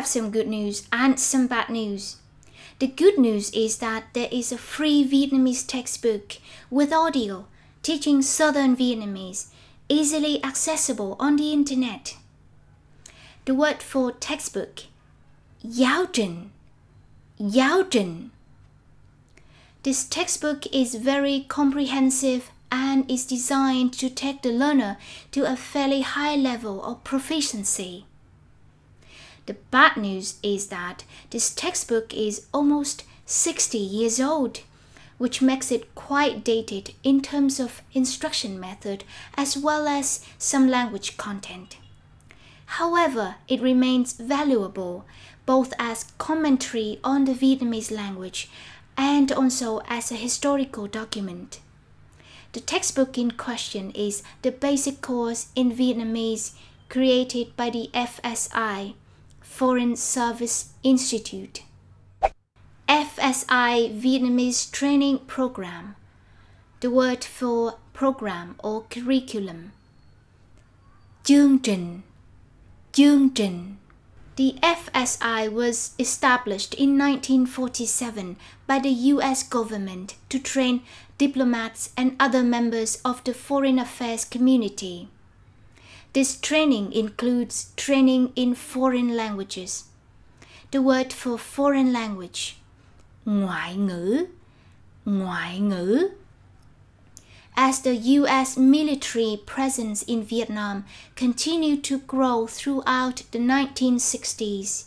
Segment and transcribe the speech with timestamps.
[0.00, 2.16] have some good news and some bad news.
[2.78, 6.38] The good news is that there is a free Vietnamese textbook
[6.70, 7.44] with audio
[7.82, 9.48] teaching Southern Vietnamese,
[9.90, 12.16] easily accessible on the internet.
[13.44, 14.84] The word for textbook,
[15.62, 16.48] giáo trình,
[17.38, 18.30] giáo trình.
[19.82, 24.96] This textbook is very comprehensive and is designed to take the learner
[25.32, 28.06] to a fairly high level of proficiency.
[29.50, 34.60] The bad news is that this textbook is almost 60 years old,
[35.18, 39.02] which makes it quite dated in terms of instruction method
[39.34, 41.78] as well as some language content.
[42.78, 45.04] However, it remains valuable
[45.46, 48.48] both as commentary on the Vietnamese language
[48.96, 51.58] and also as a historical document.
[52.52, 56.52] The textbook in question is the basic course in Vietnamese
[56.88, 58.94] created by the FSI,
[59.50, 61.64] Foreign Service Institute.
[62.88, 65.96] FSI Vietnamese Training Program,
[66.80, 69.72] the word for program or curriculum.
[71.24, 72.00] Chương trình,
[72.92, 73.76] chương trình.
[74.36, 80.80] The FSI was established in 1947 by the US government to train
[81.18, 85.08] diplomats and other members of the foreign affairs community.
[86.12, 89.84] This training includes training in foreign languages.
[90.72, 92.56] The word for foreign language,
[93.26, 94.26] ngoại ngữ,
[95.06, 96.08] ngoại ngữ.
[97.54, 104.86] As the US military presence in Vietnam continued to grow throughout the 1960s,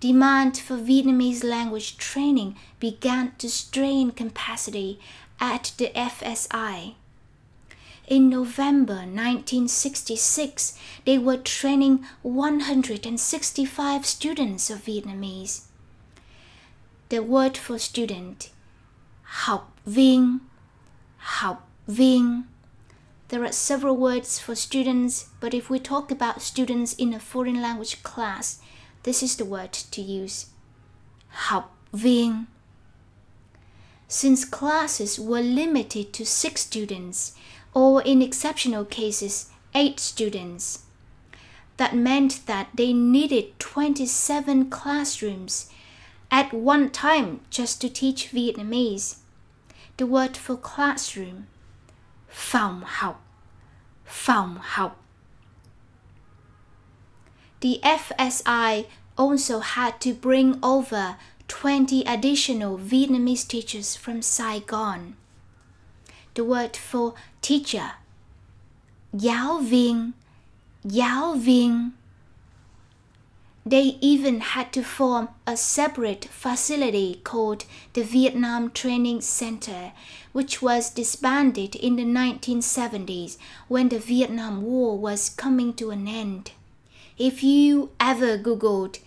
[0.00, 4.98] demand for Vietnamese language training began to strain capacity
[5.38, 6.94] at the FSI.
[8.06, 15.62] In November 1966, they were training 165 students of Vietnamese.
[17.08, 18.50] The word for student,
[19.44, 20.40] học viên,
[21.18, 22.44] học viên.
[23.28, 27.60] There are several words for students, but if we talk about students in a foreign
[27.60, 28.60] language class,
[29.02, 30.46] this is the word to use.
[31.48, 32.46] Học viên.
[34.06, 37.32] Since classes were limited to six students,
[37.76, 40.84] or in exceptional cases, 8 students.
[41.76, 45.68] That meant that they needed 27 classrooms
[46.30, 49.16] at one time just to teach Vietnamese.
[49.98, 51.48] The word for classroom,
[52.30, 53.20] phòng học,
[54.06, 54.96] phòng học.
[57.60, 58.86] The FSI
[59.18, 61.16] also had to bring over
[61.48, 65.16] 20 additional Vietnamese teachers from Saigon
[66.36, 67.92] the word for teacher.
[69.12, 70.12] Giáo viên,
[70.84, 71.92] giáo viên.
[73.68, 77.64] They even had to form a separate facility called
[77.94, 79.92] the Vietnam Training Center,
[80.32, 86.52] which was disbanded in the 1970s when the Vietnam War was coming to an end.
[87.18, 89.00] If you ever Googled,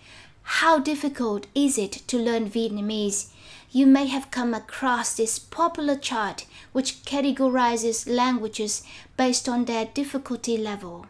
[0.58, 3.30] how difficult is it to learn Vietnamese?
[3.72, 8.82] you may have come across this popular chart which categorizes languages
[9.16, 11.06] based on their difficulty level.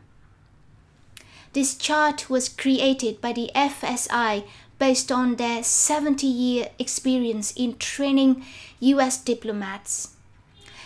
[1.53, 4.45] This chart was created by the FSI
[4.79, 8.45] based on their 70 year experience in training
[8.81, 10.17] US diplomats.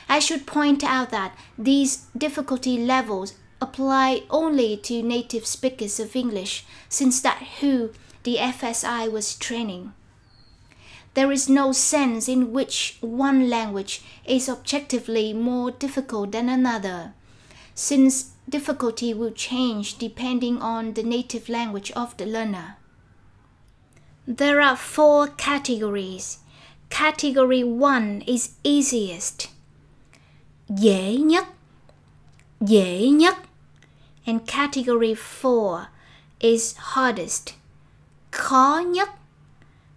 [0.08, 6.64] I should point out that these difficulty levels apply only to native speakers of English,
[6.88, 7.90] since that who
[8.24, 9.92] the FSI was training.
[11.14, 17.14] There is no sense in which one language is objectively more difficult than another,
[17.74, 22.76] since difficulty will change depending on the native language of the learner.
[24.26, 26.38] There are four categories.
[26.88, 29.48] Category 1 is easiest.
[30.70, 31.44] Dễ nhất.
[32.60, 33.36] Dễ nhất.
[34.26, 35.88] And category 4
[36.40, 37.54] is hardest.
[38.34, 39.08] Khó nhất.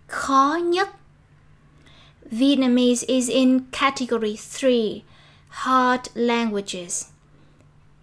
[0.07, 0.89] Khó nhất.
[2.31, 5.03] Vietnamese is in category 3,
[5.49, 7.05] hard languages.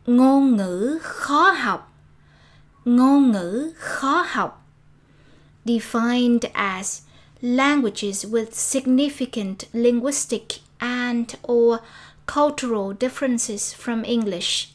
[0.06, 1.92] Ngôn ngữ khó học.
[2.84, 4.66] Ngôn ngữ khó học.
[5.64, 7.02] Defined as
[7.40, 11.78] languages with significant linguistic and or
[12.26, 14.68] cultural differences from English.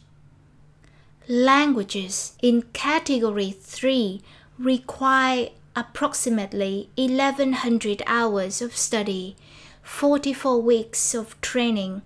[1.27, 4.19] Languages in category 3
[4.59, 9.37] require approximately 1100 hours of study,
[9.81, 12.01] 44 weeks of training,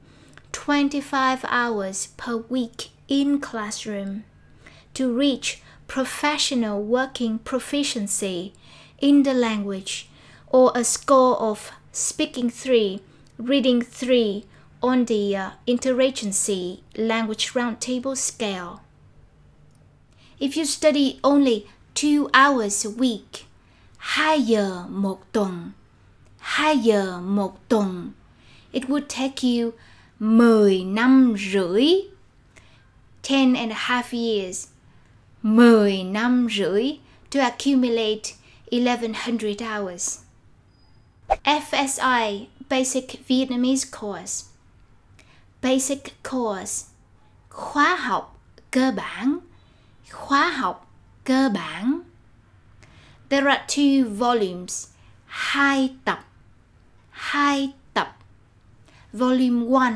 [0.51, 4.23] 25 hours per week in classroom
[4.93, 8.53] to reach professional working proficiency
[8.99, 10.07] in the language
[10.47, 13.01] or a score of speaking 3,
[13.37, 14.45] reading 3
[14.81, 18.81] on the uh, interagency language roundtable scale.
[20.39, 23.45] If you study only two hours a week,
[23.97, 25.71] 2 giờ một tuần,
[26.37, 28.11] 2 giờ một tuần,
[28.71, 29.71] it would take you
[30.19, 32.13] 10 năm rưỡi.
[33.23, 34.67] 10 and a half years.
[35.43, 36.99] 10 năm rưỡi
[37.31, 38.35] to accumulate
[38.71, 40.19] 1100 hours.
[41.43, 44.45] FSI Basic Vietnamese Course.
[45.61, 46.85] Basic Course.
[47.49, 48.39] Khóa học
[48.71, 49.39] cơ bản.
[50.09, 50.92] Khóa học
[51.23, 52.01] cơ bản.
[53.29, 54.87] There are two volumes.
[55.25, 56.25] Hai tập.
[57.09, 58.17] Hai tập.
[59.13, 59.93] Volume 1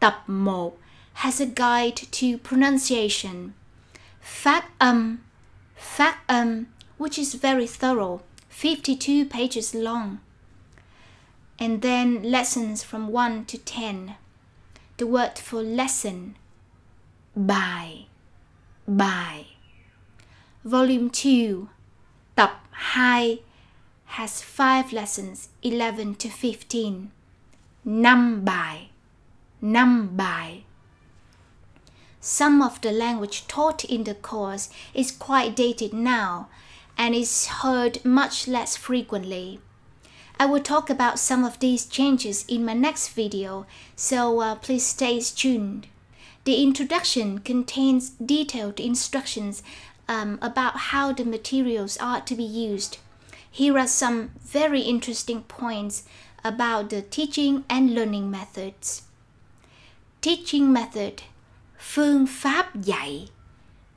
[0.00, 0.72] tập 1
[1.12, 3.52] has a guide to pronunciation.
[4.22, 5.16] Phát âm.
[5.76, 6.64] Phát âm
[6.98, 8.20] which is very thorough
[8.50, 10.18] 52 pages long.
[11.58, 14.16] And then lessons from 1 to 10.
[14.98, 16.36] The word for lesson,
[17.34, 18.06] bài,
[18.86, 19.49] bài.
[20.64, 21.68] Volume 2,
[22.36, 22.60] tập
[22.94, 23.38] 2,
[24.04, 27.10] has 5 lessons, 11 to 15.
[27.86, 28.90] Năm bài,
[29.62, 30.64] năm bài.
[32.20, 36.48] Some of the language taught in the course is quite dated now
[36.98, 39.60] and is heard much less frequently.
[40.38, 43.64] I will talk about some of these changes in my next video,
[43.96, 45.86] so uh, please stay tuned.
[46.44, 49.62] The introduction contains detailed instructions
[50.10, 52.98] um, about how the materials are to be used.
[53.50, 56.02] Here are some very interesting points
[56.44, 59.02] about the teaching and learning methods.
[60.20, 61.22] Teaching method
[61.78, 63.28] Phương pháp dạy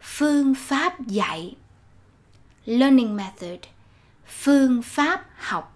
[0.01, 1.56] Phương pháp dạy
[2.65, 3.68] Learning method
[4.25, 5.74] Phương pháp học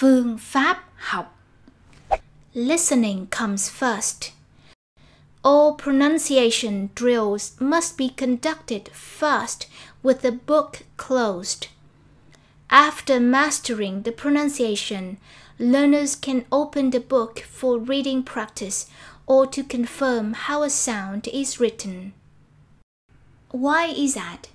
[0.00, 1.38] phương pháp học.
[2.54, 4.37] Listening comes first.
[5.44, 9.66] All pronunciation drills must be conducted first
[10.02, 11.68] with the book closed.
[12.70, 15.18] After mastering the pronunciation,
[15.58, 18.90] learners can open the book for reading practice
[19.26, 22.12] or to confirm how a sound is written.
[23.50, 24.48] Why is that?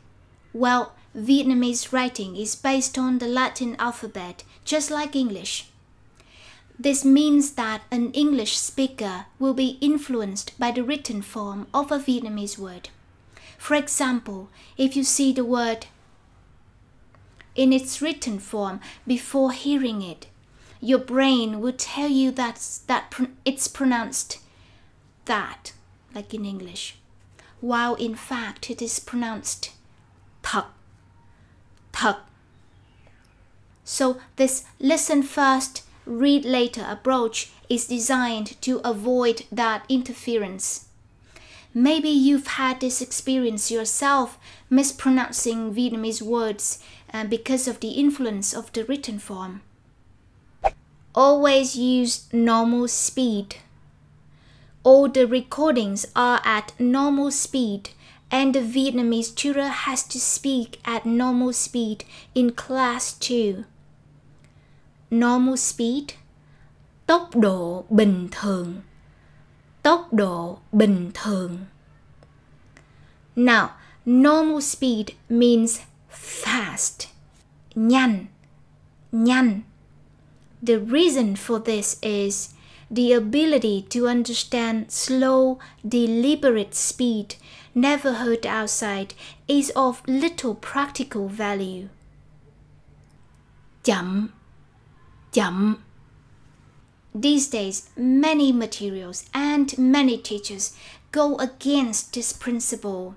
[0.54, 5.70] Well, Vietnamese writing is based on the Latin alphabet, just like English.
[6.78, 12.00] This means that an English speaker will be influenced by the written form of a
[12.00, 12.90] Vietnamese word.
[13.58, 15.86] For example, if you see the word
[17.56, 20.28] in its written form before hearing it,
[20.82, 23.14] your brain will tell you that, that
[23.46, 24.40] it's pronounced
[25.26, 25.72] that,
[26.14, 26.98] like in English,
[27.62, 29.70] while in fact it is pronounced
[30.42, 30.66] thật
[31.94, 32.18] thật.
[33.86, 40.88] So this listen first, read later approach is designed to avoid that interference.
[41.74, 44.38] Maybe you've had this experience yourself,
[44.70, 46.80] mispronouncing Vietnamese words
[47.12, 49.62] uh, because of the influence of the written form.
[51.16, 53.58] Always use normal speed.
[54.84, 57.90] All the recordings are at normal speed
[58.30, 63.66] and the Vietnamese tutor has to speak at normal speed in class too.
[65.14, 66.04] Normal speed
[67.06, 68.82] tốc độ bình thường
[69.84, 71.58] tốc độ bình thường.
[73.36, 73.68] Now,
[74.06, 75.80] normal speed means
[76.10, 77.08] fast
[77.76, 78.26] nhanh
[79.12, 79.62] nhanh.
[80.68, 82.50] The reason for this is
[82.90, 87.36] the ability to understand slow, deliberate speed
[87.76, 89.14] never heard outside
[89.48, 91.88] is of little practical value.
[93.84, 94.30] Chậm,
[95.34, 95.78] chậm.
[97.16, 100.74] These days, many materials and many teachers
[101.12, 103.16] go against this principle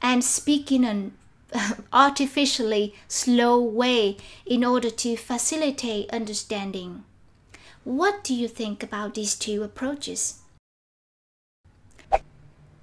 [0.00, 1.12] and speak in an
[1.92, 4.16] artificially slow way
[4.46, 7.04] in order to facilitate understanding.
[7.84, 10.38] What do you think about these two approaches?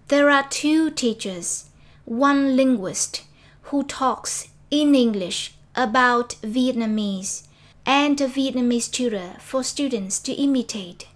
[0.09, 1.69] There are two teachers,
[2.03, 3.23] one linguist
[3.63, 7.43] who talks in English about Vietnamese,
[7.89, 11.07] and a Vietnamese tutor for students to imitate.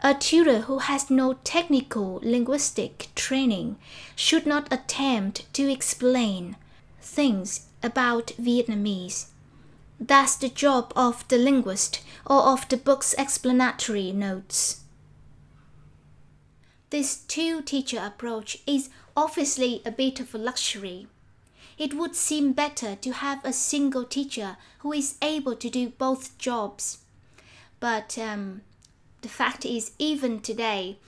[0.00, 3.74] A tutor who has no technical linguistic training
[4.14, 6.54] should not attempt to explain
[7.00, 9.26] things about Vietnamese.
[9.98, 14.82] That's the job of the linguist or of the book's explanatory notes.
[16.90, 21.08] This two teacher approach is obviously a bit of a luxury.
[21.78, 26.36] It would seem better to have a single teacher who is able to do both
[26.38, 26.98] jobs.
[27.80, 28.62] But um,
[29.22, 30.98] the fact is, even today,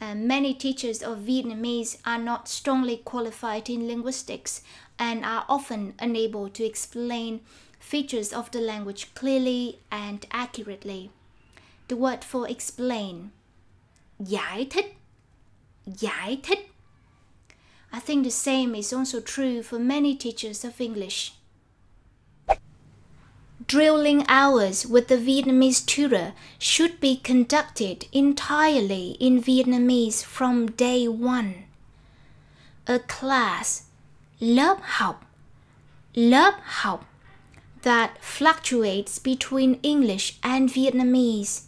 [0.00, 4.62] uh, many teachers of Vietnamese are not strongly qualified in linguistics
[4.98, 7.40] and are often unable to explain
[7.78, 11.10] features of the language clearly and accurately.
[11.88, 13.30] The word for explain
[14.18, 14.96] giải thích
[15.86, 16.71] giải thích
[17.92, 21.34] I think the same is also true for many teachers of English.
[23.66, 31.64] Drilling hours with the Vietnamese tutor should be conducted entirely in Vietnamese from day one.
[32.86, 33.84] A class,
[34.40, 35.24] lớp học,
[36.14, 37.04] lớp học,
[37.82, 41.66] that fluctuates between English and Vietnamese,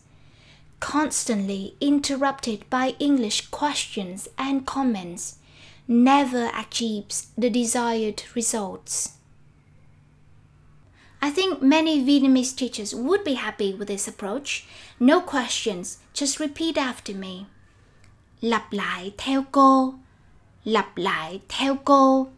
[0.80, 5.36] constantly interrupted by English questions and comments
[5.86, 9.14] never achieves the desired results.
[11.20, 14.66] I think many Vietnamese teachers would be happy with this approach.
[15.00, 17.46] No questions, just repeat after me.
[18.42, 19.94] Lặp lại theo cô.
[20.64, 22.28] Lặp lại theo cô.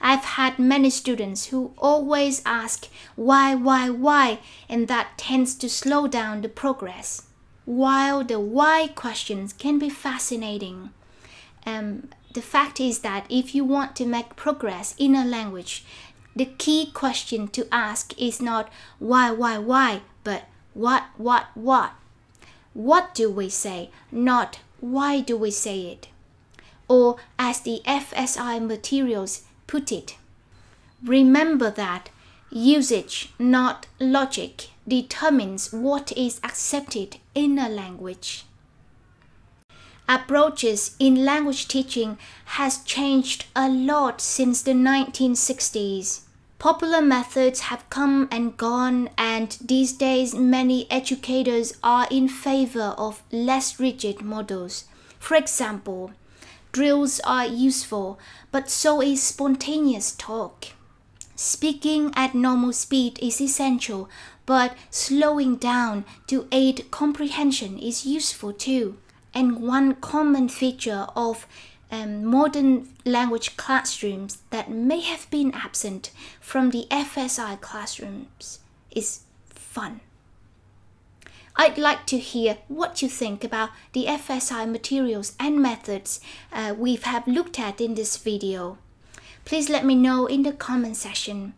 [0.00, 6.08] I've had many students who always ask why, why, why, and that tends to slow
[6.08, 7.22] down the progress.
[7.64, 10.90] While the why questions can be fascinating,
[11.66, 15.84] um, the fact is that if you want to make progress in a language,
[16.34, 21.92] the key question to ask is not why, why, why, but what, what, what.
[22.72, 26.08] What do we say, not why do we say it?
[26.88, 30.16] Or as the FSI materials put it,
[31.04, 32.08] remember that
[32.50, 38.44] usage, not logic, determines what is accepted in a language
[40.08, 46.20] approaches in language teaching has changed a lot since the 1960s.
[46.58, 53.22] Popular methods have come and gone, and these days many educators are in favor of
[53.32, 54.84] less rigid models.
[55.18, 56.12] For example,
[56.70, 58.18] drills are useful,
[58.52, 60.66] but so is spontaneous talk.
[61.34, 64.08] Speaking at normal speed is essential,
[64.46, 68.98] but slowing down to aid comprehension is useful too.
[69.34, 71.46] And one common feature of
[71.90, 76.10] um, modern language classrooms that may have been absent
[76.40, 78.60] from the FSI classrooms
[78.90, 80.00] is fun.
[81.54, 86.20] I'd like to hear what you think about the FSI materials and methods
[86.50, 88.78] uh, we have looked at in this video.
[89.44, 91.52] Please let me know in the comment section.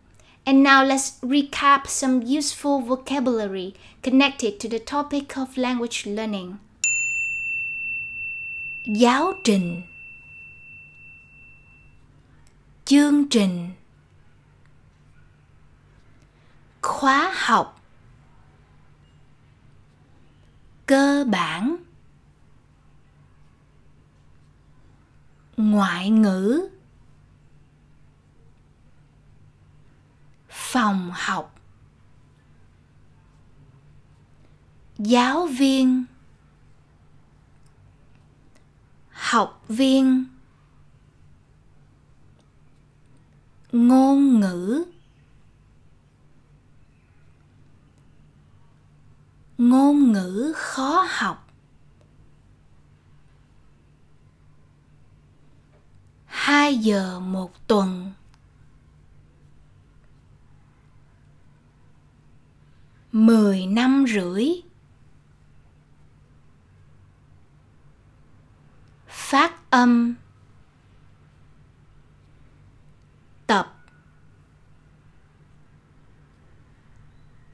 [0.47, 6.59] And now let's recap some useful vocabulary connected to the topic of language learning.
[8.85, 9.83] Giáo trình.
[12.85, 13.71] Chương trình.
[16.83, 17.83] Khóa học.
[20.87, 21.77] Cơ bản.
[25.57, 26.69] Ngoại ngữ.
[30.49, 31.61] Phòng học.
[34.99, 36.05] Giáo viên.
[39.25, 40.25] Học viên.
[43.73, 44.85] Ngôn ngữ.
[49.59, 51.51] Ngôn ngữ khó học.
[56.27, 58.13] Hai giờ một tuần.
[63.13, 64.47] Mười năm rưỡi.
[69.25, 70.15] Phát âm.
[73.47, 73.75] Tập.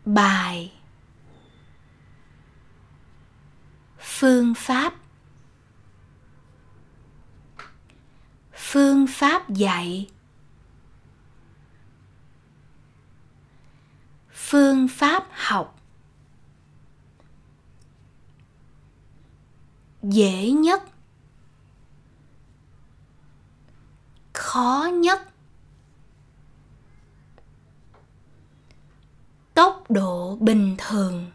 [0.04, 0.72] Bài.
[3.98, 4.94] Phương pháp.
[8.52, 10.10] Phương pháp dạy.
[14.32, 15.80] Phương pháp học.
[20.02, 20.82] Dễ nhất.
[24.50, 25.20] Khó nhất.
[29.54, 31.30] Tốc độ bình thường.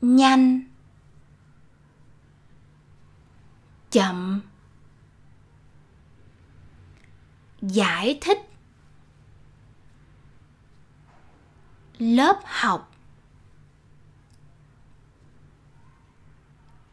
[0.00, 0.62] Nhanh.
[3.90, 4.40] Chậm.
[7.60, 8.38] Giải thích.
[11.98, 12.92] Lớp học.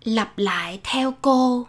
[0.03, 1.67] Lặp lại theo cô.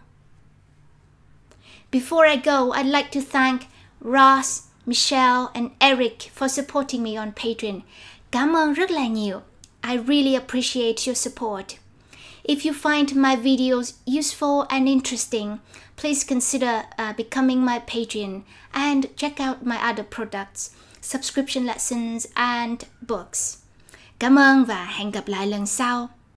[1.91, 3.67] Before I go, I'd like to thank
[4.01, 7.83] Ross, Michelle, and Eric for supporting me on Patreon.
[8.31, 9.41] Cảm ơn rất là nhiều.
[9.83, 11.79] I really appreciate your support.
[12.45, 15.59] If you find my videos useful and interesting,
[15.97, 18.43] please consider uh, becoming my Patreon
[18.73, 20.71] and check out my other products,
[21.01, 23.57] subscription lessons, and books.
[24.19, 26.09] Cảm ơn và hẹn gặp lại lần sau.